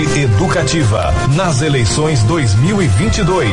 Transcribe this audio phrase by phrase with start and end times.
[0.00, 3.50] Rede Educativa, nas eleições 2022.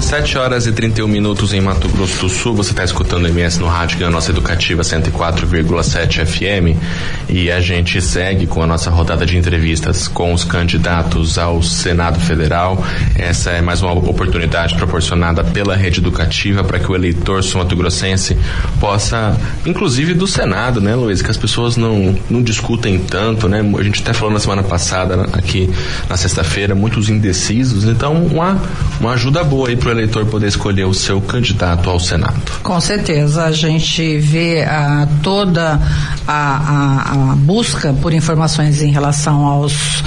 [0.00, 2.54] 7 horas e 31 minutos em Mato Grosso do Sul.
[2.54, 6.80] Você está escutando o MS no rádio, que é a nossa educativa 104,7 FM.
[7.28, 12.20] E a gente segue com a nossa rodada de entrevistas com os candidatos ao Senado
[12.20, 12.82] Federal.
[13.16, 18.36] Essa é mais uma oportunidade proporcionada pela rede educativa para que o eleitor sul-mato-grossense
[18.78, 21.20] possa, inclusive do Senado, né, Luiz?
[21.20, 23.60] Que as pessoas não, não discutem tanto, né?
[23.76, 25.68] A gente até falou na semana passada, aqui
[26.08, 27.84] na sexta-feira, muitos indecisos.
[27.84, 28.60] Então, uma,
[29.00, 32.40] uma ajuda boa aí para o eleitor poder escolher o seu candidato ao Senado.
[32.60, 35.80] Com certeza, a gente vê ah, toda
[36.26, 40.02] a, a, a, busca por informações em relação aos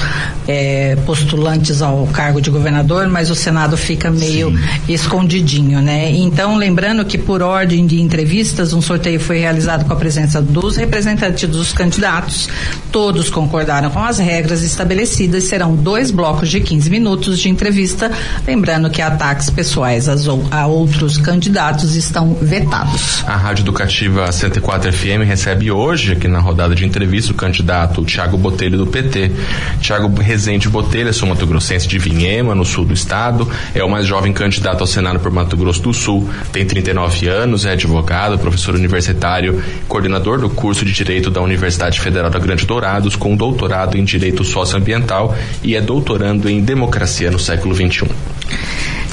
[0.46, 4.64] eh, postulantes ao cargo de governador, mas o Senado fica meio Sim.
[4.90, 6.12] escondidinho, né?
[6.12, 10.76] Então, lembrando que por ordem de entrevistas, um sorteio foi realizado com a presença dos
[10.76, 12.50] representantes dos candidatos.
[12.92, 15.46] Todos concordaram com as regras estabelecidas.
[15.46, 18.12] Serão dois blocos de 15 minutos de entrevista.
[18.46, 20.08] Lembrando que ataques pessoais pessoais
[20.50, 23.24] a outros candidatos estão vetados.
[23.28, 28.36] A Rádio Educativa 104 FM recebe hoje, aqui na rodada de entrevista, o candidato Tiago
[28.36, 29.32] Botelho do PT.
[29.80, 34.08] Tiago Rezende Botelho é Mato Grossense de Vinhema, no sul do estado, é o mais
[34.08, 38.74] jovem candidato ao Senado por Mato Grosso do Sul, tem 39 anos, é advogado, professor
[38.74, 44.04] universitário, coordenador do curso de Direito da Universidade Federal da Grande Dourados, com doutorado em
[44.04, 48.10] Direito Socioambiental e é doutorando em Democracia no século XXI.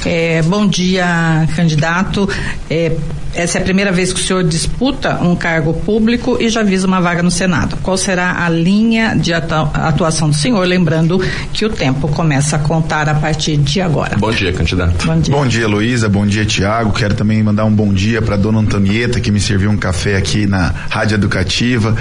[0.05, 2.27] É, bom dia, candidato.
[2.69, 2.95] É,
[3.37, 6.87] essa é a primeira vez que o senhor disputa um cargo público e já visa
[6.87, 7.77] uma vaga no Senado.
[7.83, 10.65] Qual será a linha de atuação do senhor?
[10.65, 11.21] Lembrando
[11.53, 14.17] que o tempo começa a contar a partir de agora.
[14.17, 15.05] Bom dia, candidato.
[15.05, 16.09] Bom dia, bom dia Luísa.
[16.09, 16.91] Bom dia, Tiago.
[16.93, 20.47] Quero também mandar um bom dia para dona Antonieta, que me serviu um café aqui
[20.47, 21.95] na Rádio Educativa.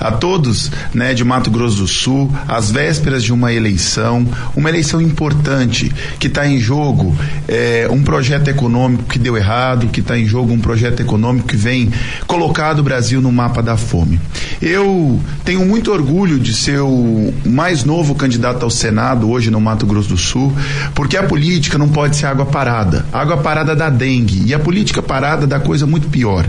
[0.00, 4.26] A todos né, de Mato Grosso do Sul, às vésperas de uma eleição,
[4.56, 7.14] uma eleição importante que está em jogo
[7.46, 11.56] é, um projeto econômico que deu errado, que está em jogo um projeto econômico que
[11.56, 11.90] vem
[12.26, 14.20] colocado o Brasil no mapa da fome.
[14.60, 19.86] Eu tenho muito orgulho de ser o mais novo candidato ao Senado hoje no Mato
[19.86, 20.52] Grosso do Sul,
[20.94, 23.06] porque a política não pode ser água parada.
[23.12, 26.46] Água parada dá dengue e a política parada dá coisa muito pior.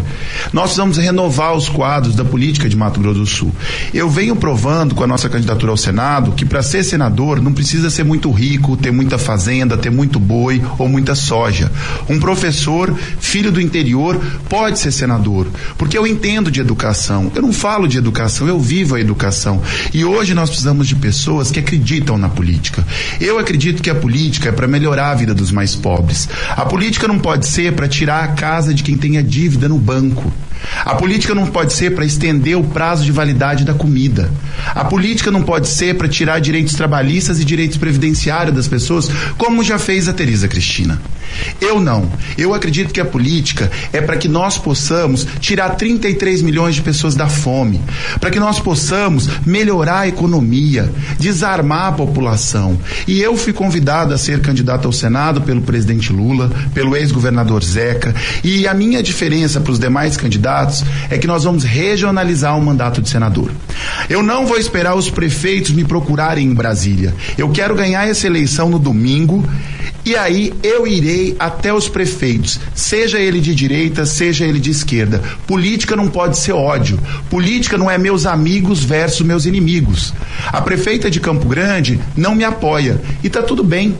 [0.51, 3.51] Nós vamos renovar os quadros da política de Mato Grosso do Sul.
[3.93, 7.89] Eu venho provando com a nossa candidatura ao Senado que para ser senador não precisa
[7.89, 11.71] ser muito rico, ter muita fazenda, ter muito boi ou muita soja.
[12.09, 14.19] Um professor, filho do interior,
[14.49, 15.47] pode ser senador,
[15.77, 17.31] porque eu entendo de educação.
[17.35, 19.61] Eu não falo de educação, eu vivo a educação.
[19.93, 22.83] E hoje nós precisamos de pessoas que acreditam na política.
[23.21, 26.27] Eu acredito que a política é para melhorar a vida dos mais pobres.
[26.49, 30.33] A política não pode ser para tirar a casa de quem tenha dívida no banco.
[30.85, 34.29] A política não pode ser para estender o prazo de validade da comida.
[34.67, 39.63] A política não pode ser para tirar direitos trabalhistas e direitos previdenciários das pessoas, como
[39.63, 40.99] já fez a Teresa Cristina.
[41.61, 42.09] Eu não.
[42.37, 47.15] Eu acredito que a política é para que nós possamos tirar 33 milhões de pessoas
[47.15, 47.79] da fome,
[48.19, 52.79] para que nós possamos melhorar a economia, desarmar a população.
[53.07, 58.13] E eu fui convidado a ser candidato ao Senado pelo presidente Lula, pelo ex-governador Zeca,
[58.43, 62.61] e a minha diferença para os demais candidatos candidatos é que nós vamos regionalizar o
[62.61, 63.51] mandato de senador.
[64.09, 67.13] Eu não vou esperar os prefeitos me procurarem em Brasília.
[67.37, 69.47] Eu quero ganhar essa eleição no domingo
[70.05, 75.21] e aí eu irei até os prefeitos, seja ele de direita, seja ele de esquerda.
[75.45, 76.99] Política não pode ser ódio.
[77.29, 80.13] Política não é meus amigos versus meus inimigos.
[80.47, 83.95] A prefeita de Campo Grande não me apoia e tá tudo bem.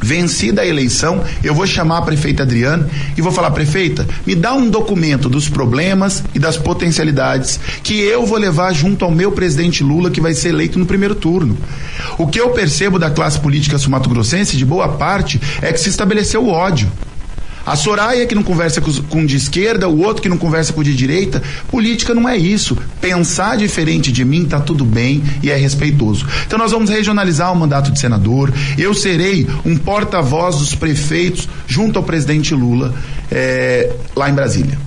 [0.00, 4.52] Vencida a eleição, eu vou chamar a prefeita Adriana e vou falar: prefeita, me dá
[4.52, 9.82] um documento dos problemas e das potencialidades que eu vou levar junto ao meu presidente
[9.82, 11.56] Lula, que vai ser eleito no primeiro turno.
[12.18, 16.44] O que eu percebo da classe política sumato-grossense, de boa parte, é que se estabeleceu
[16.44, 16.90] o ódio.
[17.66, 20.82] A Soraya que não conversa com, com de esquerda, o outro que não conversa com
[20.82, 21.42] de direita.
[21.68, 22.76] Política não é isso.
[23.00, 26.26] Pensar diferente de mim tá tudo bem e é respeitoso.
[26.46, 28.52] Então nós vamos regionalizar o mandato de senador.
[28.76, 32.94] Eu serei um porta-voz dos prefeitos junto ao presidente Lula
[33.30, 34.78] é, lá em Brasília.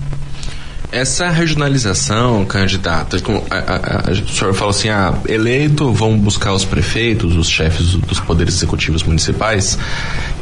[0.90, 3.16] Essa regionalização, candidato,
[3.50, 8.54] a, o senhor falou assim, ah, eleito, vão buscar os prefeitos, os chefes dos poderes
[8.54, 9.78] executivos municipais.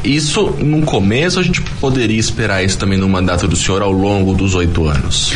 [0.06, 4.34] Isso, no começo, a gente poderia esperar isso também no mandato do senhor ao longo
[4.34, 5.34] dos oito anos?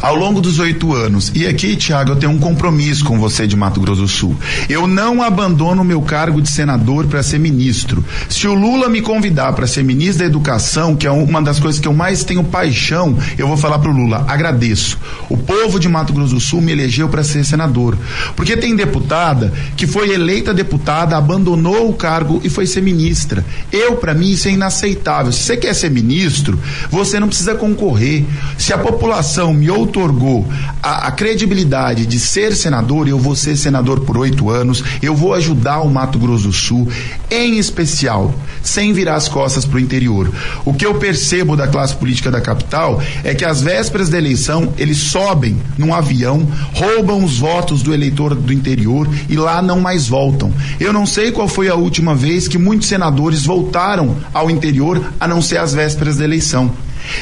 [0.00, 1.32] Ao longo dos oito anos.
[1.34, 4.36] E aqui, Tiago, eu tenho um compromisso com você de Mato Grosso do Sul.
[4.68, 8.04] Eu não abandono o meu cargo de senador para ser ministro.
[8.28, 11.80] Se o Lula me convidar para ser ministro da Educação, que é uma das coisas
[11.80, 14.96] que eu mais tenho paixão, eu vou falar pro Lula, agradeço.
[15.28, 17.98] O povo de Mato Grosso do Sul me elegeu para ser senador.
[18.36, 23.44] Porque tem deputada que foi eleita deputada, abandonou o cargo e foi ser ministra.
[23.72, 25.32] Eu, para mim, isso é inaceitável.
[25.32, 26.60] Se você quer ser ministro,
[26.90, 28.22] você não precisa concorrer.
[28.58, 30.46] Se a população me outorgou
[30.82, 35.32] a, a credibilidade de ser senador, eu vou ser senador por oito anos, eu vou
[35.32, 36.86] ajudar o Mato Grosso do Sul,
[37.30, 40.30] em especial, sem virar as costas para o interior.
[40.66, 44.74] O que eu percebo da classe política da capital é que às vésperas da eleição
[44.76, 50.06] eles sobem num avião, roubam os votos do eleitor do interior e lá não mais
[50.08, 50.52] voltam.
[50.78, 53.83] Eu não sei qual foi a última vez que muitos senadores voltaram
[54.32, 56.70] ao interior a não ser às vésperas da eleição.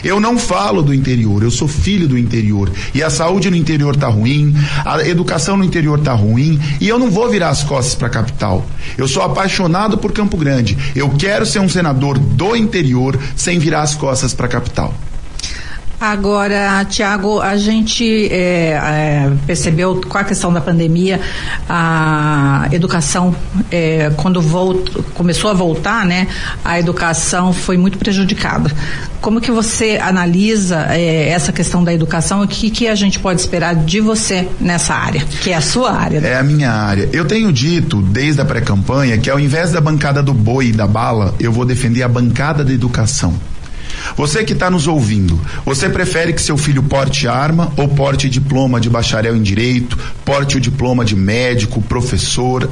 [0.05, 2.71] Eu não falo do interior, eu sou filho do interior.
[2.95, 4.55] E a saúde no interior tá ruim,
[4.85, 8.11] a educação no interior tá ruim, e eu não vou virar as costas para a
[8.11, 8.65] capital.
[8.97, 10.79] Eu sou apaixonado por Campo Grande.
[10.95, 14.95] Eu quero ser um senador do interior sem virar as costas para a capital.
[16.03, 21.21] Agora, Tiago, a gente é, é, percebeu com a questão da pandemia,
[21.69, 23.33] a educação,
[23.71, 26.27] é, quando volt, começou a voltar, né,
[26.65, 28.69] a educação foi muito prejudicada.
[29.21, 33.21] Como que você analisa é, essa questão da educação e o que, que a gente
[33.21, 36.21] pode esperar de você nessa área, que é a sua área?
[36.21, 36.31] Né?
[36.31, 37.09] É a minha área.
[37.13, 40.89] Eu tenho dito, desde a pré-campanha, que ao invés da bancada do boi e da
[40.89, 43.52] bala, eu vou defender a bancada da educação.
[44.17, 48.81] Você que está nos ouvindo, você prefere que seu filho porte arma ou porte diploma
[48.81, 52.71] de bacharel em direito, porte o diploma de médico, professor?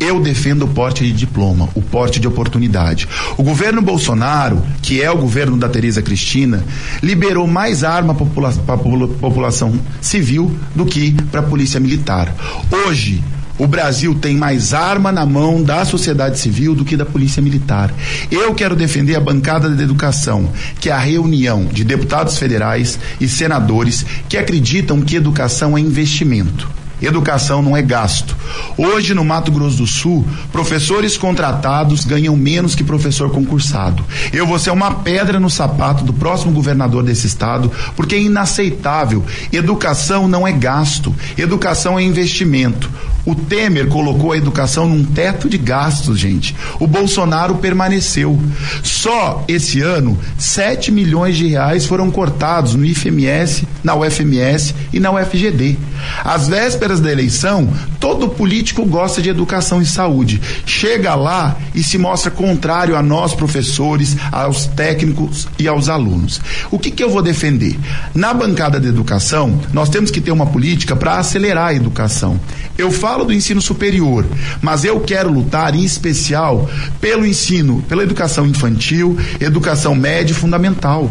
[0.00, 3.08] Eu defendo o porte de diploma, o porte de oportunidade.
[3.36, 6.64] O governo Bolsonaro, que é o governo da Tereza Cristina,
[7.02, 12.32] liberou mais arma para a população civil do que para a polícia militar.
[12.70, 13.24] Hoje,
[13.58, 17.92] o Brasil tem mais arma na mão da sociedade civil do que da polícia militar.
[18.30, 20.50] Eu quero defender a bancada da educação,
[20.80, 26.78] que é a reunião de deputados federais e senadores que acreditam que educação é investimento.
[27.00, 28.36] Educação não é gasto.
[28.76, 34.04] Hoje, no Mato Grosso do Sul, professores contratados ganham menos que professor concursado.
[34.32, 39.24] Eu vou ser uma pedra no sapato do próximo governador desse estado, porque é inaceitável.
[39.52, 41.14] Educação não é gasto.
[41.36, 42.90] Educação é investimento.
[43.28, 46.56] O Temer colocou a educação num teto de gastos, gente.
[46.80, 48.40] O Bolsonaro permaneceu.
[48.82, 55.10] Só esse ano, 7 milhões de reais foram cortados no IFMS, na UFMS e na
[55.10, 55.76] UFGD.
[56.24, 57.68] Às vésperas da eleição,
[58.00, 60.40] todo político gosta de educação e saúde.
[60.64, 66.40] Chega lá e se mostra contrário a nós, professores, aos técnicos e aos alunos.
[66.70, 67.78] O que, que eu vou defender?
[68.14, 72.40] Na bancada de educação, nós temos que ter uma política para acelerar a educação.
[72.78, 74.26] Eu falo do ensino superior,
[74.60, 76.68] mas eu quero lutar em especial
[77.00, 81.10] pelo ensino, pela educação infantil, educação média e fundamental.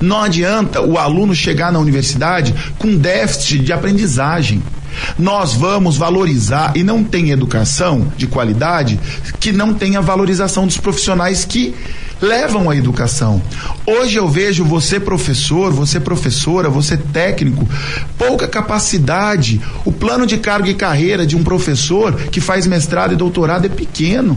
[0.00, 4.62] Não adianta o aluno chegar na universidade com déficit de aprendizagem.
[5.18, 8.98] Nós vamos valorizar e não tem educação de qualidade
[9.40, 11.74] que não tenha valorização dos profissionais que
[12.20, 13.42] levam a educação.
[13.86, 17.68] Hoje eu vejo você professor, você professora, você técnico,
[18.16, 19.60] pouca capacidade.
[19.84, 23.68] O plano de cargo e carreira de um professor que faz mestrado e doutorado é
[23.68, 24.36] pequeno.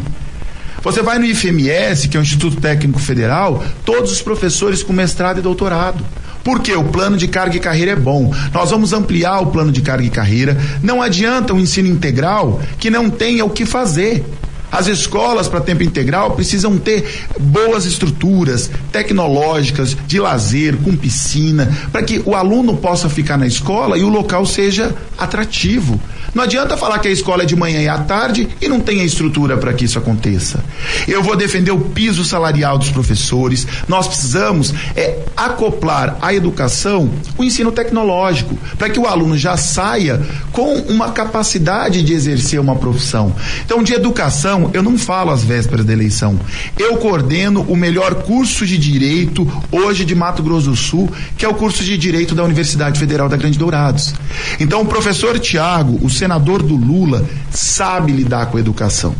[0.81, 5.39] Você vai no IFMS, que é o Instituto Técnico Federal, todos os professores com mestrado
[5.39, 6.05] e doutorado.
[6.41, 8.33] Porque o plano de carga e carreira é bom.
[8.53, 10.57] Nós vamos ampliar o plano de carga e carreira.
[10.81, 14.23] Não adianta um ensino integral que não tenha o que fazer.
[14.71, 22.03] As escolas para tempo integral precisam ter boas estruturas tecnológicas, de lazer, com piscina, para
[22.03, 25.99] que o aluno possa ficar na escola e o local seja atrativo.
[26.33, 29.01] Não adianta falar que a escola é de manhã e à tarde e não tem
[29.01, 30.63] a estrutura para que isso aconteça.
[31.07, 33.65] Eu vou defender o piso salarial dos professores.
[33.87, 40.21] Nós precisamos é, acoplar à educação o ensino tecnológico, para que o aluno já saia
[40.51, 43.33] com uma capacidade de exercer uma profissão.
[43.65, 46.39] Então, de educação, eu não falo às vésperas da eleição.
[46.77, 51.49] Eu coordeno o melhor curso de direito hoje de Mato Grosso do Sul, que é
[51.49, 54.13] o curso de direito da Universidade Federal da Grande Dourados.
[54.59, 59.15] Então, o professor Tiago, o senador do Lula sabe lidar com a educação.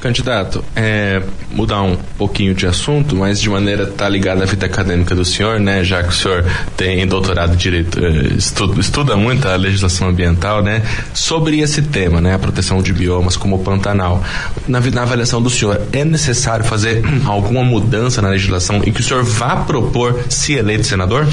[0.00, 5.12] Candidato, é, mudar um pouquinho de assunto, mas de maneira tá ligada à vida acadêmica
[5.12, 5.82] do senhor, né?
[5.82, 6.44] Já que o senhor
[6.76, 10.84] tem doutorado em direito, eh, estuda, estuda muito a legislação ambiental, né?
[11.12, 12.32] Sobre esse tema, né?
[12.32, 14.22] A proteção de biomas como o Pantanal.
[14.68, 19.04] Na, na avaliação do senhor, é necessário fazer alguma mudança na legislação e que o
[19.04, 21.26] senhor vá propor se eleito senador?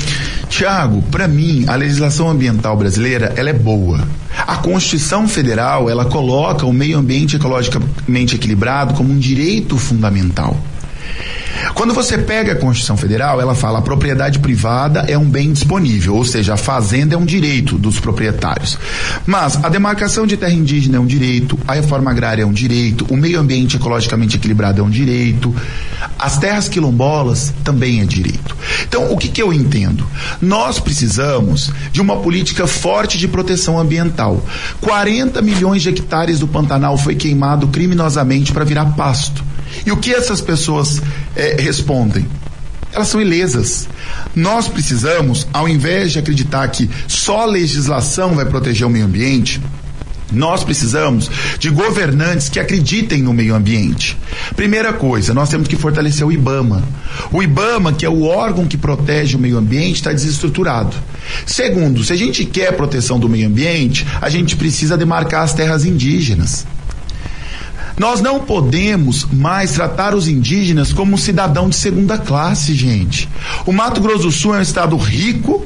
[0.50, 4.08] Tiago, para mim, a legislação ambiental brasileira, ela é boa.
[4.36, 8.55] A Constituição Federal, ela coloca o meio ambiente ecologicamente equilibrado
[8.94, 10.58] como um direito fundamental.
[11.76, 16.16] Quando você pega a Constituição Federal, ela fala a propriedade privada é um bem disponível,
[16.16, 18.78] ou seja, a fazenda é um direito dos proprietários.
[19.26, 23.06] Mas a demarcação de terra indígena é um direito, a reforma agrária é um direito,
[23.10, 25.54] o meio ambiente ecologicamente equilibrado é um direito,
[26.18, 28.56] as terras quilombolas também é direito.
[28.88, 30.08] Então, o que, que eu entendo?
[30.42, 34.42] Nós precisamos de uma política forte de proteção ambiental.
[34.80, 39.44] 40 milhões de hectares do Pantanal foi queimado criminosamente para virar pasto.
[39.86, 41.02] E o que essas pessoas
[41.36, 42.26] eh, respondem?
[42.92, 43.90] Elas são ilesas.
[44.34, 49.62] Nós precisamos, ao invés de acreditar que só a legislação vai proteger o meio ambiente,
[50.32, 51.30] nós precisamos
[51.60, 54.18] de governantes que acreditem no meio ambiente.
[54.56, 56.84] Primeira coisa, nós temos que fortalecer o IBAMA.
[57.32, 60.96] O IBAMA, que é o órgão que protege o meio ambiente, está desestruturado.
[61.46, 65.86] Segundo, se a gente quer proteção do meio ambiente, a gente precisa demarcar as terras
[65.86, 66.66] indígenas.
[67.98, 73.30] Nós não podemos mais tratar os indígenas como um cidadão de segunda classe, gente.
[73.66, 75.66] O Mato Grosso do Sul é um estado rico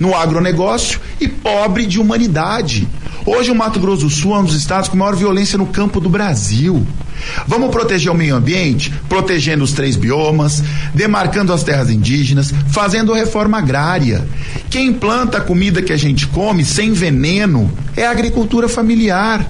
[0.00, 2.88] no agronegócio e pobre de humanidade.
[3.24, 6.00] Hoje o Mato Grosso do Sul é um dos estados com maior violência no campo
[6.00, 6.84] do Brasil.
[7.46, 13.58] Vamos proteger o meio ambiente, protegendo os três biomas, demarcando as terras indígenas, fazendo reforma
[13.58, 14.26] agrária.
[14.68, 19.48] Quem planta a comida que a gente come sem veneno é a agricultura familiar.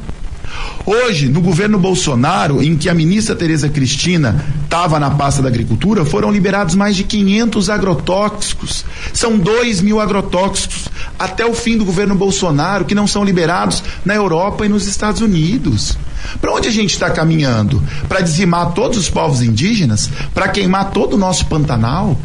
[0.87, 6.05] Hoje, no governo Bolsonaro, em que a ministra Tereza Cristina estava na pasta da agricultura,
[6.05, 8.85] foram liberados mais de 500 agrotóxicos.
[9.13, 14.15] São 2 mil agrotóxicos até o fim do governo Bolsonaro que não são liberados na
[14.15, 15.97] Europa e nos Estados Unidos.
[16.41, 17.83] Para onde a gente está caminhando?
[18.09, 20.11] Para dizimar todos os povos indígenas?
[20.35, 22.19] Para queimar todo o nosso Pantanal?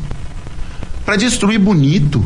[1.05, 2.23] Para destruir bonito?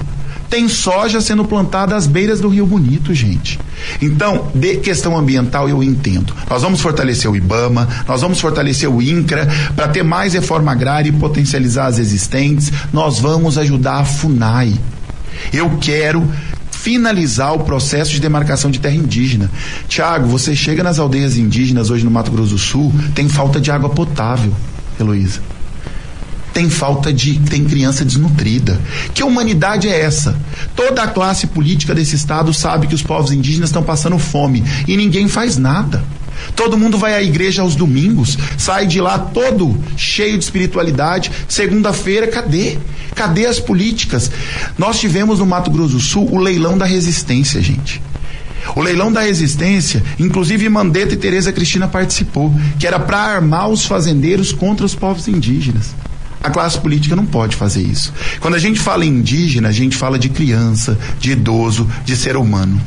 [0.54, 3.60] Tem soja sendo plantada às beiras do Rio Bonito, gente.
[4.00, 6.32] Então, de questão ambiental eu entendo.
[6.48, 11.10] Nós vamos fortalecer o IBAMA, nós vamos fortalecer o INCRA para ter mais reforma agrária
[11.10, 12.72] e potencializar as existentes.
[12.94, 14.76] Nós vamos ajudar a FUNAI.
[15.52, 16.24] Eu quero
[16.70, 19.50] finalizar o processo de demarcação de terra indígena.
[19.88, 23.72] Tiago, você chega nas aldeias indígenas hoje no Mato Grosso do Sul, tem falta de
[23.72, 24.54] água potável,
[25.00, 25.53] Heloísa
[26.54, 27.40] tem falta de.
[27.40, 28.80] tem criança desnutrida.
[29.14, 30.38] Que humanidade é essa?
[30.76, 34.96] Toda a classe política desse estado sabe que os povos indígenas estão passando fome e
[34.96, 36.04] ninguém faz nada.
[36.56, 41.32] Todo mundo vai à igreja aos domingos, sai de lá todo cheio de espiritualidade.
[41.48, 42.78] Segunda-feira, cadê?
[43.16, 44.30] Cadê as políticas?
[44.78, 48.02] Nós tivemos no Mato Grosso do Sul o leilão da resistência, gente.
[48.76, 53.86] O leilão da resistência, inclusive Mandetta e Tereza Cristina participou, que era para armar os
[53.86, 55.94] fazendeiros contra os povos indígenas.
[56.44, 58.14] A classe política não pode fazer isso.
[58.42, 62.36] Quando a gente fala em indígena, a gente fala de criança, de idoso, de ser
[62.36, 62.82] humano.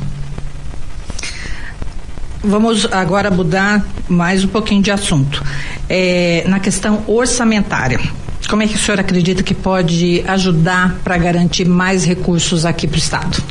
[2.43, 5.43] Vamos agora mudar mais um pouquinho de assunto.
[5.89, 7.99] É, na questão orçamentária.
[8.47, 12.95] Como é que o senhor acredita que pode ajudar para garantir mais recursos aqui para
[12.95, 13.43] o Estado?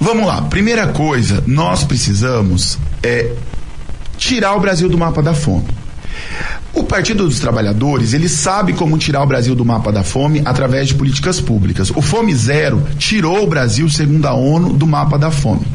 [0.00, 0.42] Vamos lá.
[0.42, 3.32] Primeira coisa, nós precisamos é,
[4.16, 5.81] tirar o Brasil do mapa da fome.
[6.74, 10.88] O Partido dos Trabalhadores, ele sabe como tirar o Brasil do mapa da fome através
[10.88, 11.90] de políticas públicas.
[11.90, 15.66] O Fome Zero tirou o Brasil, segundo a ONU, do mapa da fome.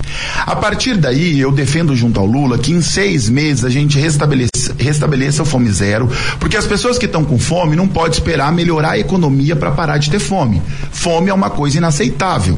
[0.43, 4.75] A partir daí, eu defendo junto ao Lula que em seis meses a gente restabeleça,
[4.75, 8.91] restabeleça o Fome Zero, porque as pessoas que estão com fome não podem esperar melhorar
[8.91, 10.63] a economia para parar de ter fome.
[10.91, 12.57] Fome é uma coisa inaceitável.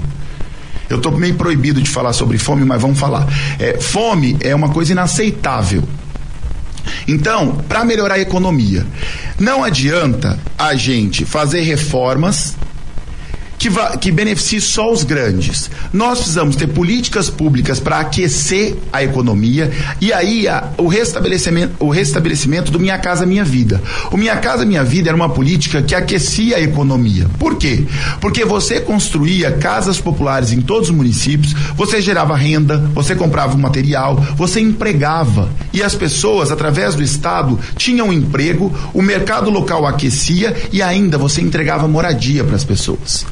[0.89, 3.27] Eu estou meio proibido de falar sobre fome, mas vamos falar.
[3.59, 5.83] É, fome é uma coisa inaceitável.
[7.07, 8.85] Então, para melhorar a economia,
[9.39, 12.55] não adianta a gente fazer reformas
[13.59, 15.69] que, que beneficie só os grandes.
[15.91, 21.89] Nós precisamos ter políticas públicas para aquecer a economia e aí a, o, restabelecimento, o
[21.89, 23.81] restabelecimento do Minha Casa Minha Vida.
[24.11, 27.27] O Minha Casa Minha Vida era uma política que aquecia a economia.
[27.37, 27.83] Por quê?
[28.21, 33.59] Porque você construía casas populares em todos os municípios, você gerava renda, você comprava um
[33.59, 35.49] material, você empregava.
[35.73, 41.17] E as pessoas, através do Estado, tinham um emprego, o mercado local aquecia e ainda
[41.17, 43.25] você entregava moradia para as pessoas.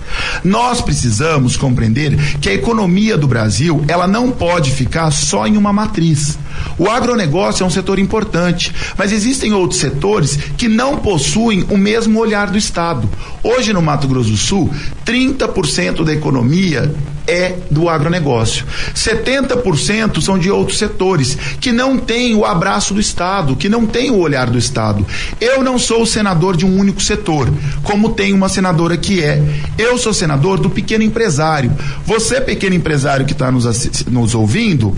[0.44, 5.74] Nós precisamos compreender que a economia do Brasil, ela não pode ficar só em uma
[5.74, 6.38] matriz.
[6.78, 12.20] O agronegócio é um setor importante, mas existem outros setores que não possuem o mesmo
[12.20, 13.10] olhar do Estado.
[13.44, 14.70] Hoje no Mato Grosso do Sul,
[15.06, 16.94] 30% da economia
[17.27, 18.65] é do agronegócio.
[18.96, 24.10] 70% são de outros setores que não têm o abraço do Estado, que não têm
[24.10, 25.05] o olhar do Estado.
[25.39, 27.51] Eu não sou senador de um único setor,
[27.84, 29.41] como tem uma senadora que é.
[29.77, 31.72] Eu sou senador do pequeno empresário.
[32.05, 33.65] Você, pequeno empresário que está nos,
[34.07, 34.96] nos ouvindo,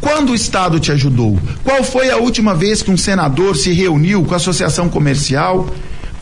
[0.00, 1.38] quando o Estado te ajudou?
[1.64, 5.68] Qual foi a última vez que um senador se reuniu com a associação comercial?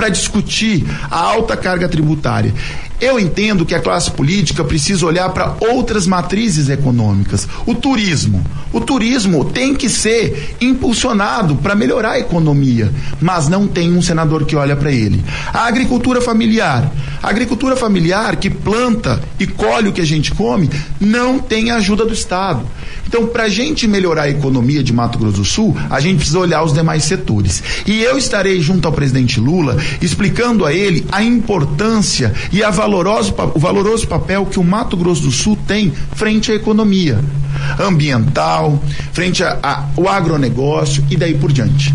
[0.00, 2.54] para discutir a alta carga tributária.
[3.00, 7.48] Eu entendo que a classe política precisa olhar para outras matrizes econômicas.
[7.64, 8.44] O turismo.
[8.72, 14.44] O turismo tem que ser impulsionado para melhorar a economia, mas não tem um senador
[14.44, 15.24] que olha para ele.
[15.52, 16.92] A agricultura familiar.
[17.22, 20.68] A agricultura familiar que planta e colhe o que a gente come
[21.00, 22.66] não tem ajuda do Estado.
[23.10, 26.38] Então, para a gente melhorar a economia de Mato Grosso do Sul, a gente precisa
[26.38, 27.60] olhar os demais setores.
[27.84, 33.34] E eu estarei junto ao presidente Lula explicando a ele a importância e a valoroso,
[33.52, 37.18] o valoroso papel que o Mato Grosso do Sul tem frente à economia
[37.80, 38.80] ambiental,
[39.12, 41.92] frente ao agronegócio e daí por diante.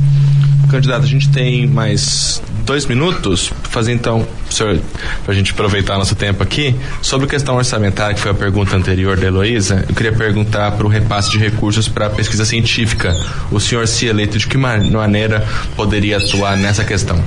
[0.69, 4.79] Candidato, a gente tem mais dois minutos, fazer então, senhor,
[5.23, 8.75] para a gente aproveitar nosso tempo aqui, sobre a questão orçamentária, que foi a pergunta
[8.75, 13.15] anterior da Heloísa, eu queria perguntar para o repasse de recursos para a pesquisa científica.
[13.51, 15.45] O senhor, se eleito, de que maneira
[15.75, 17.23] poderia atuar nessa questão?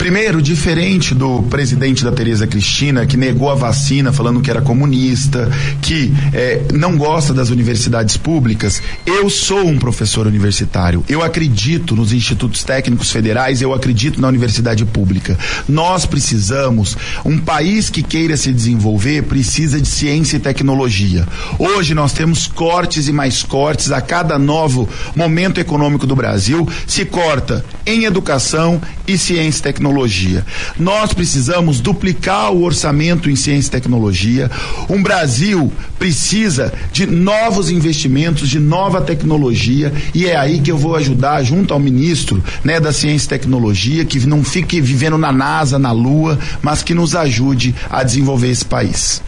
[0.00, 5.46] Primeiro, diferente do presidente da Tereza Cristina, que negou a vacina falando que era comunista,
[5.82, 11.04] que é, não gosta das universidades públicas, eu sou um professor universitário.
[11.06, 15.38] Eu acredito nos institutos técnicos federais, eu acredito na universidade pública.
[15.68, 21.28] Nós precisamos, um país que queira se desenvolver precisa de ciência e tecnologia.
[21.58, 27.04] Hoje nós temos cortes e mais cortes a cada novo momento econômico do Brasil, se
[27.04, 30.44] corta em educação e ciência e tecnologia tecnologia.
[30.78, 34.50] Nós precisamos duplicar o orçamento em ciência e tecnologia.
[34.88, 40.94] Um Brasil precisa de novos investimentos, de nova tecnologia, e é aí que eu vou
[40.94, 45.78] ajudar junto ao ministro, né, da ciência e tecnologia, que não fique vivendo na NASA,
[45.78, 49.22] na Lua, mas que nos ajude a desenvolver esse país.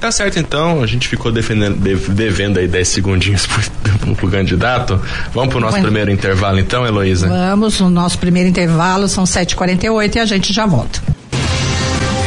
[0.00, 1.76] Tá certo então, a gente ficou defendendo,
[2.10, 5.00] devendo aí 10 segundinhos pro, pro candidato.
[5.32, 7.28] Vamos pro nosso Bom, primeiro intervalo então, Heloísa?
[7.28, 11.00] Vamos, o nosso primeiro intervalo são 7h48 e a gente já volta.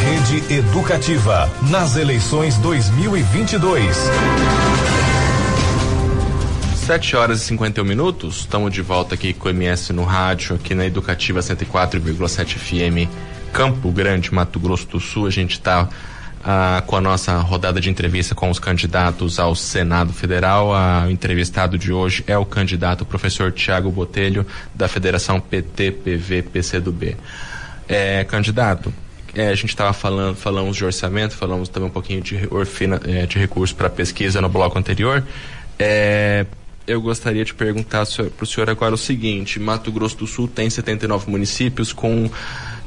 [0.02, 3.96] Rede Educativa, nas eleições 2022.
[6.90, 10.74] 7 horas e 51 minutos, estamos de volta aqui com o MS no rádio, aqui
[10.74, 13.08] na Educativa 104,7 FM,
[13.54, 15.28] Campo Grande, Mato Grosso do Sul.
[15.28, 15.88] A gente está
[16.44, 20.74] ah, com a nossa rodada de entrevista com os candidatos ao Senado Federal.
[20.74, 27.18] Ah, o entrevistado de hoje é o candidato professor Tiago Botelho, da Federação PT-PV-PCdoB.
[27.88, 28.94] É, candidato,
[29.34, 33.26] é, a gente estava falando, falamos de orçamento, falamos também um pouquinho de, orfina, é,
[33.26, 35.24] de recursos para pesquisa no bloco anterior.
[35.78, 36.46] É,
[36.88, 40.70] eu gostaria de perguntar para o senhor agora o seguinte: Mato Grosso do Sul tem
[40.70, 42.30] 79 municípios com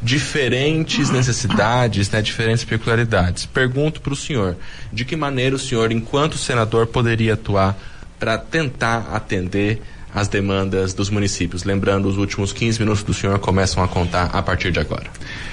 [0.02, 3.46] diferentes necessidades, né, diferentes peculiaridades.
[3.46, 4.56] Pergunto para o senhor,
[4.92, 7.78] de que maneira o senhor, enquanto senador, poderia atuar
[8.18, 9.80] para tentar atender
[10.14, 11.64] as demandas dos municípios?
[11.64, 15.06] Lembrando, os últimos 15 minutos do senhor começam a contar a partir de agora.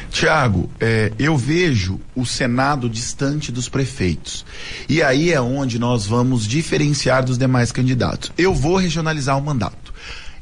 [0.09, 4.43] Tiago, é, eu vejo o Senado distante dos prefeitos.
[4.87, 8.31] E aí é onde nós vamos diferenciar dos demais candidatos.
[8.37, 9.88] Eu vou regionalizar o mandato.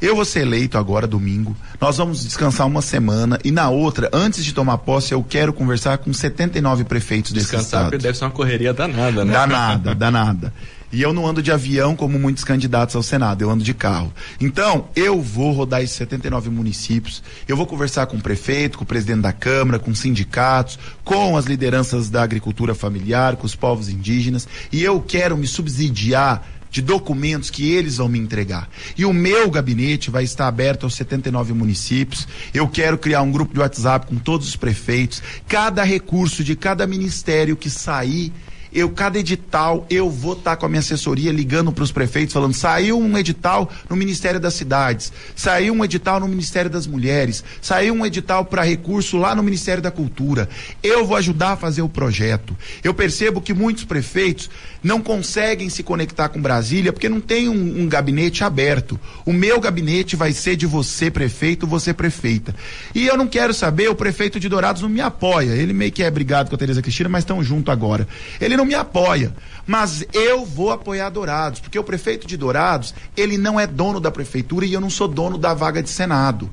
[0.02, 1.56] Eu vou ser eleito agora, domingo.
[1.82, 5.98] Nós vamos descansar uma semana e na outra, antes de tomar posse, eu quero conversar
[5.98, 8.02] com 79 prefeitos desse descansar, estado.
[8.02, 9.34] deve ser uma correria danada, né?
[9.34, 10.54] Danada, danada.
[10.92, 14.14] E eu não ando de avião como muitos candidatos ao Senado, eu ando de carro.
[14.40, 18.88] Então, eu vou rodar esses 79 municípios, eu vou conversar com o prefeito, com o
[18.88, 24.48] presidente da Câmara, com sindicatos, com as lideranças da agricultura familiar, com os povos indígenas,
[24.72, 28.70] e eu quero me subsidiar de documentos que eles vão me entregar.
[28.96, 32.28] E o meu gabinete vai estar aberto aos 79 municípios.
[32.54, 35.24] Eu quero criar um grupo de WhatsApp com todos os prefeitos.
[35.48, 38.32] Cada recurso de cada ministério que sair
[38.78, 42.32] eu, cada edital, eu vou estar tá com a minha assessoria ligando para os prefeitos,
[42.32, 47.44] falando: saiu um edital no Ministério das Cidades, saiu um edital no Ministério das Mulheres,
[47.60, 50.48] saiu um edital para recurso lá no Ministério da Cultura.
[50.84, 52.56] Eu vou ajudar a fazer o projeto.
[52.84, 54.48] Eu percebo que muitos prefeitos
[54.84, 59.00] não conseguem se conectar com Brasília porque não tem um, um gabinete aberto.
[59.26, 62.54] O meu gabinete vai ser de você, prefeito, você, prefeita.
[62.94, 65.54] E eu não quero saber, o prefeito de Dourados não me apoia.
[65.54, 68.08] Ele meio que é brigado com a Tereza Cristina, mas estão junto agora.
[68.40, 69.34] Ele não me apoia.
[69.66, 74.12] Mas eu vou apoiar Dourados, porque o prefeito de Dourados, ele não é dono da
[74.12, 76.50] prefeitura e eu não sou dono da vaga de Senado.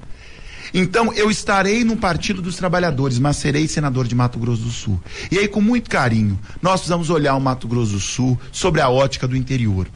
[0.72, 5.00] Então, eu estarei no Partido dos Trabalhadores, mas serei senador de Mato Grosso do Sul.
[5.30, 8.88] E aí, com muito carinho, nós precisamos olhar o Mato Grosso do Sul sobre a
[8.88, 9.86] ótica do interior.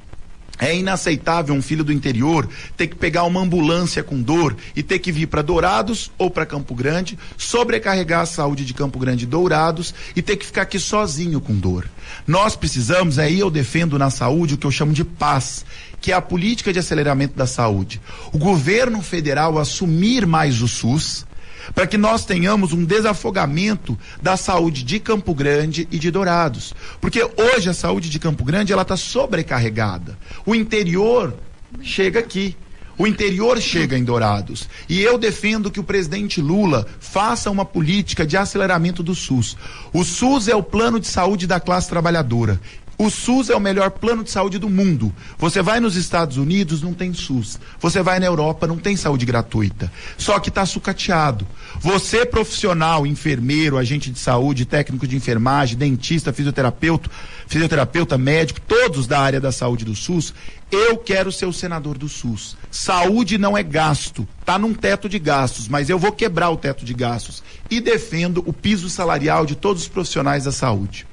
[0.59, 4.99] É inaceitável um filho do interior ter que pegar uma ambulância com dor e ter
[4.99, 9.27] que vir para Dourados ou para Campo Grande, sobrecarregar a saúde de Campo Grande e
[9.27, 11.89] Dourados e ter que ficar aqui sozinho com dor.
[12.27, 15.65] Nós precisamos, aí eu defendo na saúde o que eu chamo de paz,
[16.01, 18.01] que é a política de aceleramento da saúde.
[18.33, 21.25] O governo federal assumir mais o SUS,
[21.75, 26.75] para que nós tenhamos um desafogamento da saúde de Campo Grande e de Dourados.
[27.01, 30.19] Porque hoje a saúde de Campo Grande ela está sobrecarregada.
[30.45, 31.35] O interior
[31.83, 32.57] chega aqui.
[32.99, 34.69] O interior chega em Dourados.
[34.89, 39.57] E eu defendo que o presidente Lula faça uma política de aceleramento do SUS.
[39.93, 42.61] O SUS é o plano de saúde da classe trabalhadora.
[43.01, 45.15] O SUS é o melhor plano de saúde do mundo.
[45.39, 47.61] Você vai nos Estados Unidos, não tem SUS.
[47.79, 49.91] Você vai na Europa, não tem saúde gratuita.
[50.17, 51.47] Só que está sucateado.
[51.81, 57.09] Você, profissional, enfermeiro, agente de saúde, técnico de enfermagem, dentista, fisioterapeuta,
[57.47, 60.35] fisioterapeuta, médico, todos da área da saúde do SUS,
[60.69, 62.57] eu quero ser o senador do SUS.
[62.69, 66.85] Saúde não é gasto, tá num teto de gastos, mas eu vou quebrar o teto
[66.85, 71.07] de gastos e defendo o piso salarial de todos os profissionais da saúde.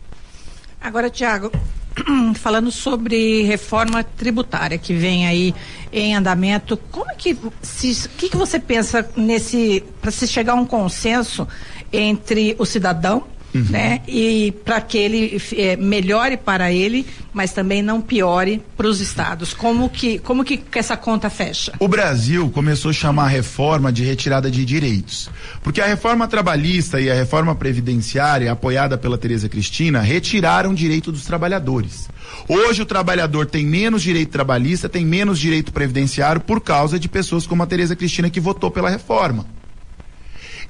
[0.85, 1.51] Agora, Tiago,
[2.37, 5.51] falando sobre reforma tributária que vem aí
[5.91, 10.55] em andamento, como é que se, que, que você pensa nesse para se chegar a
[10.55, 11.47] um consenso
[11.91, 13.23] entre o cidadão
[13.55, 13.65] Uhum.
[13.69, 14.01] né?
[14.05, 19.53] E para que ele é, melhore para ele, mas também não piore para os estados.
[19.53, 21.71] Como que como que essa conta fecha?
[21.79, 25.29] O Brasil começou a chamar a reforma de retirada de direitos,
[25.63, 31.23] porque a reforma trabalhista e a reforma previdenciária apoiada pela Tereza Cristina retiraram direito dos
[31.23, 32.09] trabalhadores.
[32.47, 37.47] Hoje o trabalhador tem menos direito trabalhista, tem menos direito previdenciário por causa de pessoas
[37.47, 39.45] como a Tereza Cristina que votou pela reforma.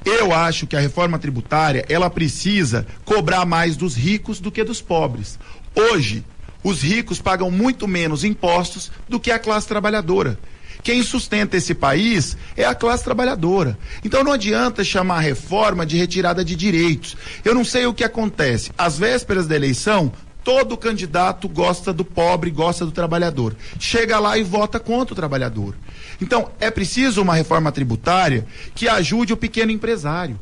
[0.05, 4.79] Eu acho que a reforma tributária, ela precisa cobrar mais dos ricos do que dos
[4.79, 5.39] pobres.
[5.75, 6.23] Hoje,
[6.63, 10.37] os ricos pagam muito menos impostos do que a classe trabalhadora.
[10.83, 13.75] Quem sustenta esse país é a classe trabalhadora.
[14.03, 17.17] Então não adianta chamar a reforma de retirada de direitos.
[17.43, 18.71] Eu não sei o que acontece.
[18.77, 20.11] Às vésperas da eleição,
[20.45, 23.55] todo candidato gosta do pobre, gosta do trabalhador.
[23.79, 25.75] Chega lá e vota contra o trabalhador.
[26.21, 30.39] Então, é preciso uma reforma tributária que ajude o pequeno empresário.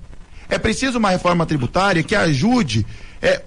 [0.49, 2.85] É preciso uma reforma tributária que ajude
[3.21, 3.43] é,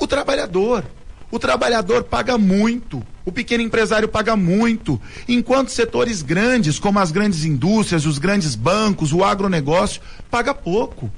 [0.00, 0.82] o trabalhador.
[1.30, 7.44] O trabalhador paga muito, o pequeno empresário paga muito, enquanto setores grandes, como as grandes
[7.44, 11.12] indústrias, os grandes bancos, o agronegócio, paga pouco.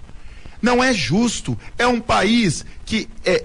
[0.61, 1.57] Não é justo.
[1.79, 3.45] É um país que é,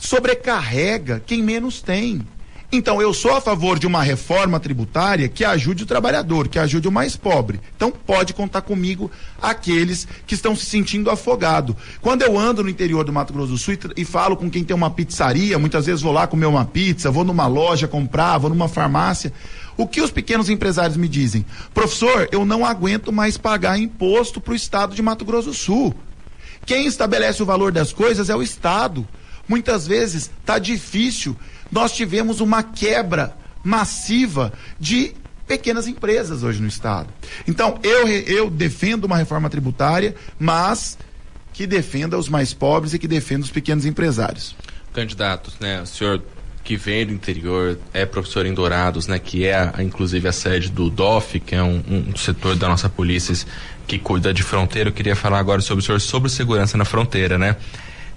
[0.00, 2.26] sobrecarrega quem menos tem.
[2.72, 6.86] Então, eu sou a favor de uma reforma tributária que ajude o trabalhador, que ajude
[6.86, 7.60] o mais pobre.
[7.74, 9.10] Então, pode contar comigo
[9.42, 11.76] aqueles que estão se sentindo afogado.
[12.00, 14.62] Quando eu ando no interior do Mato Grosso do Sul e, e falo com quem
[14.62, 18.50] tem uma pizzaria, muitas vezes vou lá comer uma pizza, vou numa loja comprar, vou
[18.50, 19.32] numa farmácia.
[19.76, 21.44] O que os pequenos empresários me dizem?
[21.74, 25.92] Professor, eu não aguento mais pagar imposto para o estado de Mato Grosso do Sul.
[26.64, 29.08] Quem estabelece o valor das coisas é o Estado.
[29.50, 31.36] Muitas vezes está difícil
[31.70, 35.14] nós tivemos uma quebra massiva de
[35.46, 37.08] pequenas empresas hoje no Estado.
[37.46, 40.98] Então, eu, eu defendo uma reforma tributária, mas
[41.52, 44.56] que defenda os mais pobres e que defenda os pequenos empresários.
[44.92, 45.82] Candidatos, né?
[45.82, 46.22] O senhor
[46.62, 49.18] que vem do interior, é professor em Dourados, né?
[49.18, 53.34] Que é, inclusive, a sede do DOF, que é um, um setor da nossa polícia
[53.86, 54.90] que cuida de fronteira.
[54.90, 57.56] Eu queria falar agora sobre o senhor sobre segurança na fronteira, né?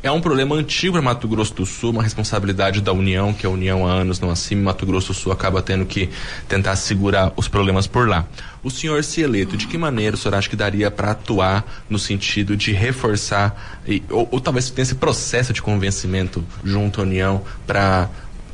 [0.04, 3.50] É um problema antigo para Mato Grosso do Sul, uma responsabilidade da União, que a
[3.50, 6.10] União há anos não acima, Mato Grosso do Sul acaba tendo que
[6.46, 8.26] tentar segurar os problemas por lá.
[8.62, 11.98] O senhor se eleito, de que maneira o senhor acha que daria para atuar no
[11.98, 17.42] sentido de reforçar, e, ou, ou talvez tenha esse processo de convencimento junto à União
[17.66, 18.10] para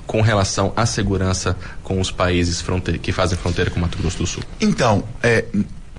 [0.05, 2.63] com relação à segurança com os países
[3.01, 4.43] que fazem fronteira com Mato Grosso do Sul?
[4.61, 5.45] Então, é,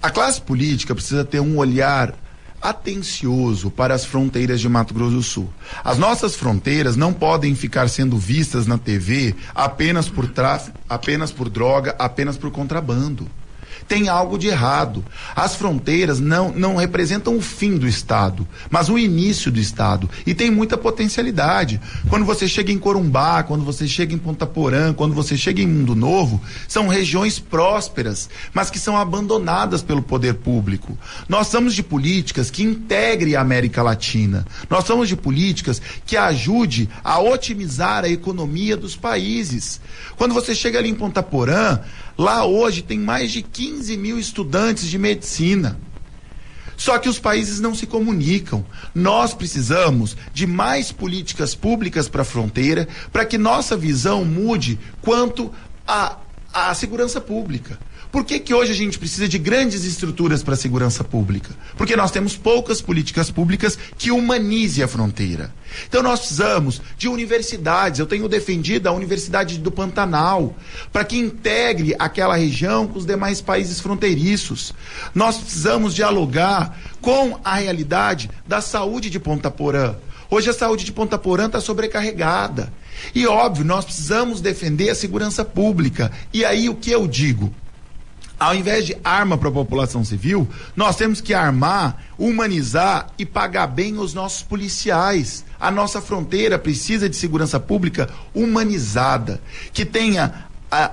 [0.01, 2.15] a classe política precisa ter um olhar
[2.61, 5.51] atencioso para as fronteiras de Mato Grosso do Sul.
[5.83, 11.49] As nossas fronteiras não podem ficar sendo vistas na TV apenas por tráfico, apenas por
[11.49, 13.27] droga, apenas por contrabando
[13.91, 15.05] tem algo de errado.
[15.35, 20.09] As fronteiras não, não representam o fim do Estado, mas o início do Estado.
[20.25, 21.81] E tem muita potencialidade.
[22.09, 25.67] Quando você chega em Corumbá, quando você chega em Ponta Porã, quando você chega em
[25.67, 30.97] Mundo Novo, são regiões prósperas, mas que são abandonadas pelo poder público.
[31.29, 34.47] Nós somos de políticas que integrem a América Latina.
[34.71, 39.81] Nós somos de políticas que ajude a otimizar a economia dos países.
[40.17, 41.81] Quando você chega ali em Ponta Porã,
[42.21, 45.79] Lá hoje tem mais de 15 mil estudantes de medicina.
[46.77, 48.65] Só que os países não se comunicam.
[48.95, 55.53] Nós precisamos de mais políticas públicas para a fronteira para que nossa visão mude quanto
[55.87, 57.79] a segurança pública.
[58.11, 61.55] Por que, que hoje a gente precisa de grandes estruturas para a segurança pública?
[61.77, 65.55] Porque nós temos poucas políticas públicas que humanize a fronteira.
[65.89, 68.01] Então nós precisamos de universidades.
[68.01, 70.57] Eu tenho defendido a Universidade do Pantanal
[70.93, 74.75] para que integre aquela região com os demais países fronteiriços.
[75.15, 79.95] Nós precisamos dialogar com a realidade da saúde de Ponta Porã.
[80.29, 82.73] Hoje a saúde de Ponta Porã está sobrecarregada.
[83.15, 86.11] E óbvio, nós precisamos defender a segurança pública.
[86.33, 87.55] E aí o que eu digo?
[88.41, 93.67] Ao invés de arma para a população civil, nós temos que armar, humanizar e pagar
[93.67, 95.45] bem os nossos policiais.
[95.61, 99.43] A nossa fronteira precisa de segurança pública humanizada,
[99.75, 100.93] que tenha a,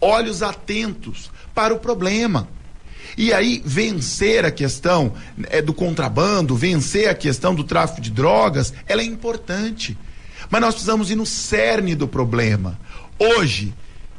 [0.00, 2.48] olhos atentos para o problema.
[3.16, 5.12] E aí, vencer a questão
[5.50, 9.96] é, do contrabando, vencer a questão do tráfico de drogas, ela é importante.
[10.50, 12.76] Mas nós precisamos ir no cerne do problema.
[13.20, 13.72] Hoje,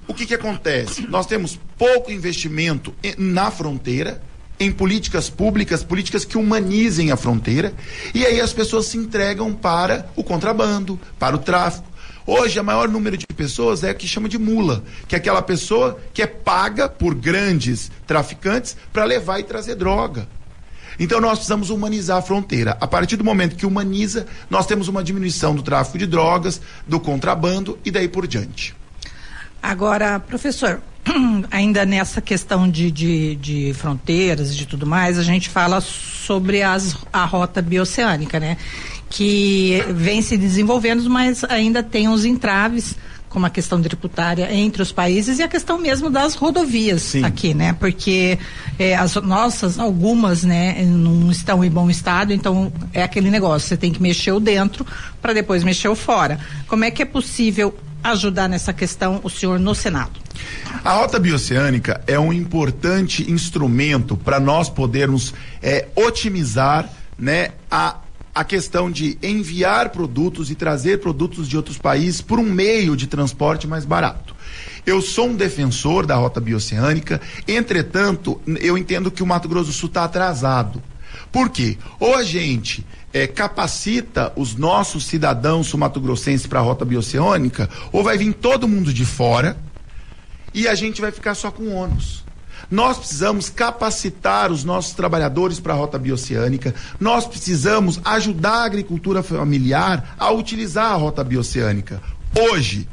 [0.07, 1.07] o que, que acontece?
[1.07, 4.21] Nós temos pouco investimento na fronteira,
[4.59, 7.73] em políticas públicas, políticas que humanizem a fronteira,
[8.13, 11.91] e aí as pessoas se entregam para o contrabando, para o tráfico.
[12.25, 15.41] Hoje, o maior número de pessoas é o que chama de mula, que é aquela
[15.41, 20.27] pessoa que é paga por grandes traficantes para levar e trazer droga.
[20.99, 22.77] Então nós precisamos humanizar a fronteira.
[22.79, 26.99] A partir do momento que humaniza, nós temos uma diminuição do tráfico de drogas, do
[26.99, 28.75] contrabando e daí por diante.
[29.63, 30.81] Agora, professor,
[31.49, 36.61] ainda nessa questão de, de, de fronteiras e de tudo mais, a gente fala sobre
[36.61, 38.57] as, a rota bioceânica, né?
[39.09, 42.93] Que vem se desenvolvendo, mas ainda tem uns entraves
[43.29, 47.23] como a questão tributária entre os países e a questão mesmo das rodovias Sim.
[47.23, 47.73] aqui, né?
[47.79, 48.37] Porque
[48.77, 53.77] é, as nossas, algumas, né, não estão em bom estado, então é aquele negócio, você
[53.77, 54.85] tem que mexer o dentro
[55.21, 56.37] para depois mexer o fora.
[56.67, 57.73] Como é que é possível
[58.03, 60.19] ajudar nessa questão o senhor no Senado?
[60.83, 67.97] A rota bioceânica é um importante instrumento para nós podermos é, otimizar né, a,
[68.35, 73.07] a questão de enviar produtos e trazer produtos de outros países por um meio de
[73.07, 74.35] transporte mais barato.
[74.85, 79.73] Eu sou um defensor da rota bioceânica, entretanto, eu entendo que o Mato Grosso do
[79.73, 80.83] Sul está atrasado.
[81.31, 81.77] Por quê?
[81.99, 88.17] Ou a gente é, capacita os nossos cidadãos sumatogrossenses para a rota bioceânica, ou vai
[88.17, 89.55] vir todo mundo de fora
[90.53, 92.23] e a gente vai ficar só com ônus.
[92.71, 99.21] Nós precisamos capacitar os nossos trabalhadores para a rota bioceânica, nós precisamos ajudar a agricultura
[99.21, 102.01] familiar a utilizar a rota bioceânica.
[102.35, 102.87] Hoje,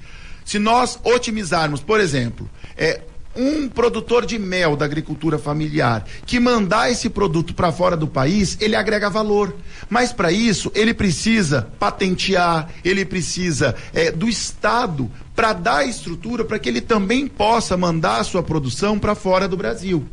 [0.44, 3.00] se nós otimizarmos, por exemplo, é,
[3.34, 8.56] um produtor de mel da agricultura familiar que mandar esse produto para fora do país,
[8.60, 9.54] ele agrega valor.
[9.88, 16.58] Mas para isso, ele precisa patentear, ele precisa é, do Estado para dar estrutura para
[16.58, 20.06] que ele também possa mandar a sua produção para fora do Brasil.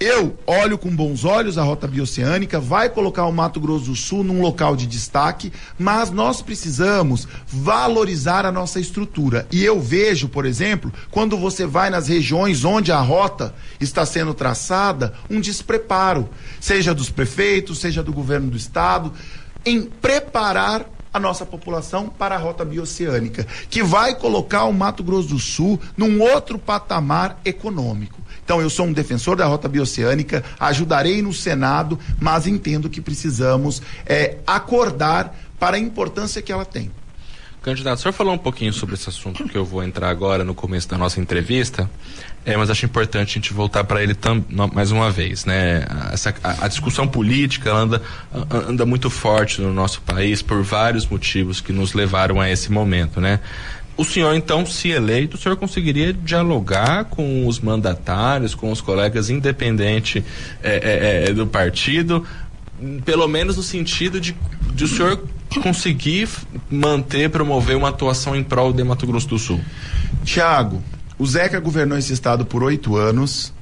[0.00, 4.24] Eu olho com bons olhos a rota bioceânica, vai colocar o Mato Grosso do Sul
[4.24, 9.46] num local de destaque, mas nós precisamos valorizar a nossa estrutura.
[9.52, 14.34] E eu vejo, por exemplo, quando você vai nas regiões onde a rota está sendo
[14.34, 16.28] traçada, um despreparo,
[16.60, 19.12] seja dos prefeitos, seja do governo do estado,
[19.64, 25.28] em preparar a nossa população para a rota bioceânica, que vai colocar o Mato Grosso
[25.28, 28.20] do Sul num outro patamar econômico.
[28.44, 33.80] Então, eu sou um defensor da rota bioceânica, ajudarei no Senado, mas entendo que precisamos
[34.04, 36.90] é, acordar para a importância que ela tem.
[37.62, 40.54] Candidato, o senhor falou um pouquinho sobre esse assunto que eu vou entrar agora no
[40.54, 41.88] começo da nossa entrevista,
[42.44, 45.84] é, mas acho importante a gente voltar para ele tam, mais uma vez, né?
[46.12, 48.02] Essa, a, a, discussão política anda,
[48.50, 53.20] anda muito forte no nosso país por vários motivos que nos levaram a esse momento,
[53.20, 53.40] né?
[53.96, 59.30] o senhor, então, se eleito, o senhor conseguiria dialogar com os mandatários, com os colegas
[59.30, 60.24] independente
[60.62, 62.26] é, é, é, do partido,
[63.04, 64.34] pelo menos no sentido de,
[64.72, 65.22] de o senhor
[65.62, 66.28] conseguir
[66.68, 69.60] manter, promover uma atuação em prol de Mato Grosso do Sul?
[70.24, 70.82] Tiago,
[71.18, 73.53] o Zeca governou esse estado por oito anos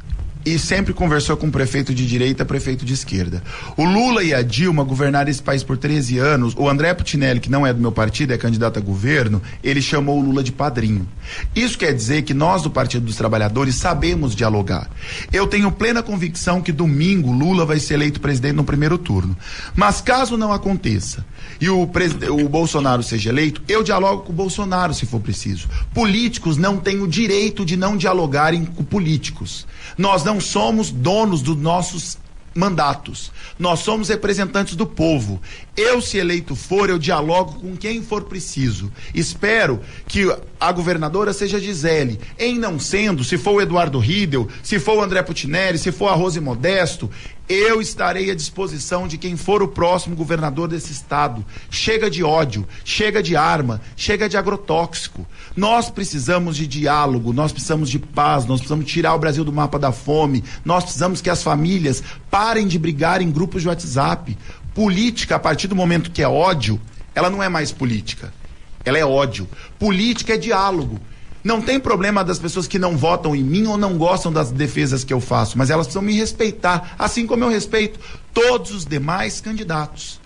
[0.45, 3.43] e sempre conversou com prefeito de direita, prefeito de esquerda.
[3.77, 6.55] O Lula e a Dilma governaram esse país por 13 anos.
[6.57, 10.19] O André Putinelli, que não é do meu partido, é candidato a governo, ele chamou
[10.19, 11.09] o Lula de padrinho.
[11.55, 14.91] Isso quer dizer que nós do Partido dos Trabalhadores sabemos dialogar.
[15.33, 19.37] Eu tenho plena convicção que domingo Lula vai ser eleito presidente no primeiro turno.
[19.75, 21.25] Mas caso não aconteça
[21.61, 25.69] e o, o Bolsonaro seja eleito, eu dialogo com o Bolsonaro se for preciso.
[25.95, 29.67] Políticos não têm o direito de não dialogarem com políticos.
[29.97, 32.19] Nós não somos donos dos nossos
[32.55, 33.33] mandatos.
[33.59, 35.41] Nós somos representantes do povo.
[35.77, 38.93] Eu, se eleito for, eu dialogo com quem for preciso.
[39.15, 40.25] Espero que
[40.61, 42.21] a governadora seja Gisele.
[42.39, 46.09] Em não sendo, se for o Eduardo Riedel, se for o André Putineri, se for
[46.09, 47.11] a Rose Modesto,
[47.53, 51.45] eu estarei à disposição de quem for o próximo governador desse estado.
[51.71, 55.27] Chega de ódio, chega de arma, chega de agrotóxico.
[55.57, 59.79] Nós precisamos de diálogo, nós precisamos de paz, nós precisamos tirar o Brasil do mapa
[59.79, 64.37] da fome, nós precisamos que as famílias parem de brigar em grupos de WhatsApp.
[64.75, 66.81] Política, a partir do momento que é ódio,
[67.15, 68.33] ela não é mais política
[68.85, 69.49] ela é ódio.
[69.79, 71.01] Política é diálogo.
[71.45, 75.03] Não tem problema das pessoas que não votam em mim ou não gostam das defesas
[75.03, 77.99] que eu faço, mas elas precisam me respeitar, assim como eu respeito
[78.33, 80.21] todos os demais candidatos.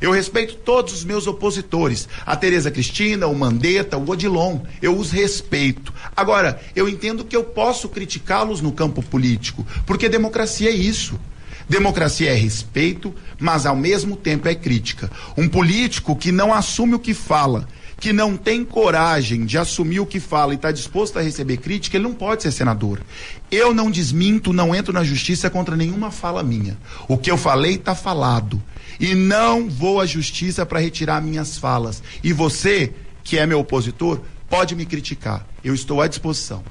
[0.00, 2.08] Eu respeito todos os meus opositores.
[2.26, 4.58] A Tereza Cristina, o Mandetta, o Odilon.
[4.82, 5.94] Eu os respeito.
[6.16, 11.20] Agora, eu entendo que eu posso criticá-los no campo político, porque democracia é isso.
[11.68, 15.08] Democracia é respeito, mas ao mesmo tempo é crítica.
[15.38, 17.68] Um político que não assume o que fala,
[18.02, 21.96] que não tem coragem de assumir o que fala e está disposto a receber crítica,
[21.96, 23.00] ele não pode ser senador.
[23.48, 26.76] Eu não desminto, não entro na justiça contra nenhuma fala minha.
[27.06, 28.60] O que eu falei está falado.
[28.98, 32.02] E não vou à justiça para retirar minhas falas.
[32.24, 35.46] E você, que é meu opositor, pode me criticar.
[35.62, 36.64] Eu estou à disposição.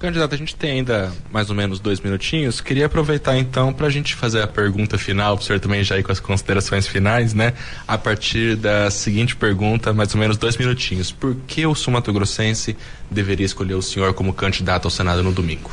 [0.00, 2.62] Candidato, a gente tem ainda mais ou menos dois minutinhos.
[2.62, 5.98] Queria aproveitar então para a gente fazer a pergunta final, para o senhor também já
[5.98, 7.52] ir com as considerações finais, né?
[7.86, 11.12] A partir da seguinte pergunta, mais ou menos dois minutinhos.
[11.12, 12.74] Por que o Sumato Grossense
[13.10, 15.70] deveria escolher o senhor como candidato ao Senado no domingo?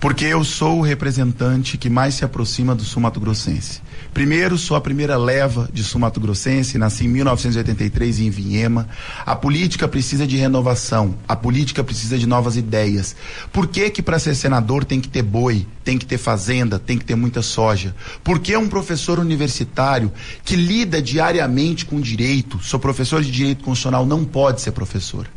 [0.00, 3.82] porque eu sou o representante que mais se aproxima do sul Grossense.
[4.12, 8.88] Primeiro, sou a primeira leva de sul Mato Grossense, nasci em 1983 em Vinhema.
[9.24, 13.14] A política precisa de renovação, a política precisa de novas ideias.
[13.52, 16.98] Por que que para ser senador tem que ter boi, tem que ter fazenda, tem
[16.98, 17.94] que ter muita soja?
[18.24, 20.12] Por que um professor universitário
[20.44, 25.28] que lida diariamente com direito, sou professor de direito constitucional, não pode ser professor?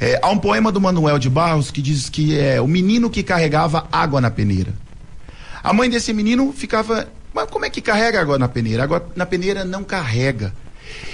[0.00, 3.22] É, há um poema do Manuel de Barros que diz que é o menino que
[3.22, 4.74] carregava água na peneira.
[5.62, 8.84] A mãe desse menino ficava, mas como é que carrega água na peneira?
[8.84, 10.54] Água na peneira não carrega.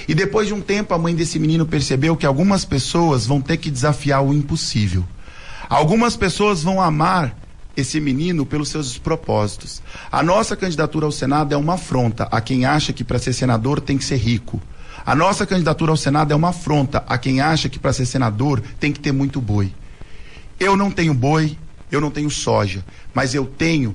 [0.06, 3.58] E depois de um tempo, a mãe desse menino percebeu que algumas pessoas vão ter
[3.58, 5.04] que desafiar o impossível.
[5.68, 7.36] Algumas pessoas vão amar
[7.76, 9.80] esse menino pelos seus propósitos.
[10.10, 13.80] A nossa candidatura ao Senado é uma afronta a quem acha que para ser senador
[13.80, 14.60] tem que ser rico.
[15.06, 18.60] A nossa candidatura ao Senado é uma afronta a quem acha que para ser senador
[18.80, 19.72] tem que ter muito boi.
[20.58, 21.56] Eu não tenho boi,
[21.90, 23.94] eu não tenho soja, mas eu tenho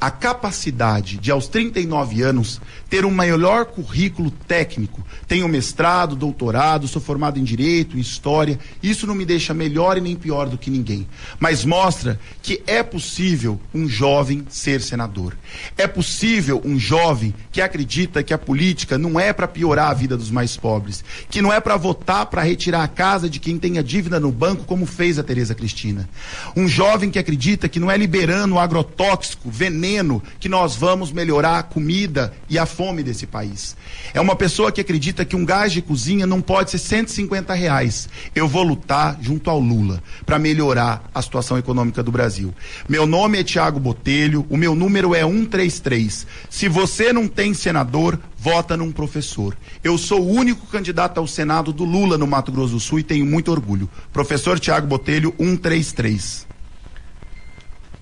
[0.00, 5.00] a capacidade de, aos 39 anos, ter um melhor currículo técnico.
[5.28, 8.58] Tenho mestrado, doutorado, sou formado em direito, em história.
[8.82, 11.06] Isso não me deixa melhor e nem pior do que ninguém.
[11.38, 15.36] Mas mostra que é possível um jovem ser senador.
[15.78, 20.16] É possível um jovem que acredita que a política não é para piorar a vida
[20.16, 23.84] dos mais pobres, que não é para votar para retirar a casa de quem tenha
[23.84, 26.08] dívida no banco, como fez a Tereza Cristina.
[26.56, 31.62] Um jovem que acredita que não é liberando agrotóxico, veneno que nós vamos melhorar a
[31.62, 33.76] comida e a fome desse país.
[34.14, 38.08] É uma pessoa que acredita que um gás de cozinha não pode ser 150 reais.
[38.34, 42.54] Eu vou lutar junto ao Lula para melhorar a situação econômica do Brasil.
[42.88, 46.26] Meu nome é Tiago Botelho, o meu número é 133.
[46.48, 49.54] Se você não tem senador, vota num professor.
[49.84, 53.02] Eu sou o único candidato ao Senado do Lula no Mato Grosso do Sul e
[53.02, 53.90] tenho muito orgulho.
[54.10, 56.46] Professor Tiago Botelho, 133.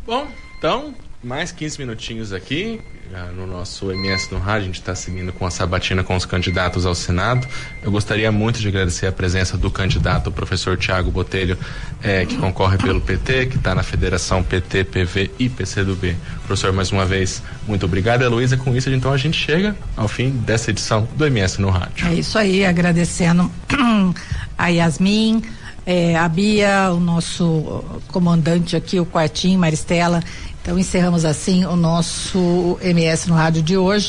[0.07, 2.81] Bom, então, mais 15 minutinhos aqui
[3.35, 6.85] no nosso MS no rádio, a gente está seguindo com a sabatina com os candidatos
[6.85, 7.47] ao Senado.
[7.83, 11.57] Eu gostaria muito de agradecer a presença do candidato, o professor Tiago Botelho,
[12.03, 16.17] é, que concorre pelo PT, que está na Federação PT, PV e PCdoB.
[16.47, 18.23] Professor, mais uma vez, muito obrigado.
[18.23, 22.07] Heloísa, com isso, então a gente chega ao fim dessa edição do MS no rádio.
[22.07, 23.51] É isso aí, agradecendo
[24.57, 25.43] a Yasmin,
[25.87, 30.23] é, a Bia, o nosso comandante aqui, o Quartinho, Maristela
[30.69, 34.07] então encerramos assim o nosso MS no rádio de hoje.